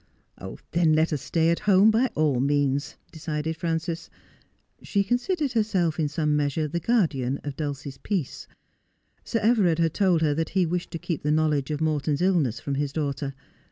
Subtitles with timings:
[0.71, 4.09] 'Then let us stay at home by all means,' decided Frances.
[4.81, 8.47] She considered herself in some measure the guardian of Dulcie's peace.
[9.23, 12.59] Sir Everard had told her that he wished to keep the knowledge of Morton's illness
[12.59, 13.35] from his daughter.